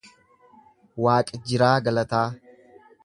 Waaqjiraa 1.03 1.73
Galataa 1.89 2.27